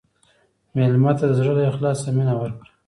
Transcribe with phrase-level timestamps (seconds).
[0.75, 2.69] مېلمه ته د زړه له اخلاصه مینه ورکړه.